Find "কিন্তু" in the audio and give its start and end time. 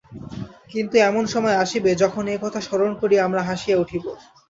0.71-0.95